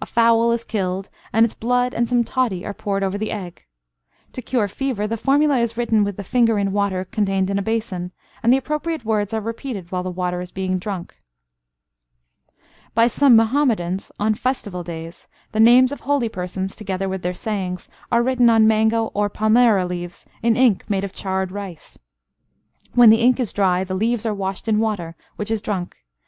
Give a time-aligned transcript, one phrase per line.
[0.00, 3.66] A fowl is killed, and its blood and some toddy are poured over the egg.
[4.34, 7.62] To cure fever, the formula is written with the finger in water contained in a
[7.62, 8.12] basin,
[8.44, 11.20] and the appropriate words are repeated while the water is being drunk.
[12.94, 17.88] By some Muhammadans, on festival days, the names of holy persons, together with their sayings,
[18.12, 21.98] are written on mango or palmyra leaves in ink made of charred rice.
[22.94, 25.96] When the ink is dry, the leaves are washed in water, which is drunk.